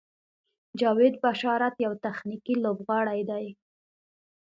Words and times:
جاوید 0.79 1.15
بشارت 1.23 1.73
یو 1.85 1.93
تخنیکي 2.05 2.55
لوبغاړی 2.63 3.21
دی. 3.29 3.45